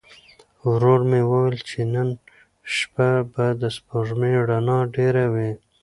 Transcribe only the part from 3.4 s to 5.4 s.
د سپوږمۍ رڼا ډېره